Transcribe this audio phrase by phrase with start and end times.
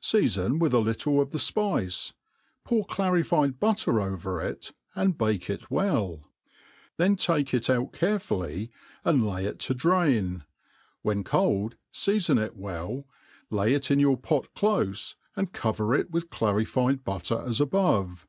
[0.00, 2.14] Seafon with a little of the fpice,
[2.64, 6.24] pour clarified butter over it, and bake it well*
[6.96, 8.70] Then take it out carefully,
[9.04, 10.44] and lay it to drain;
[11.04, 13.04] ^i^hen cold^ feafoh it well,
[13.50, 18.26] lay it in your pot dofe, and cover it with clarified butter, as above.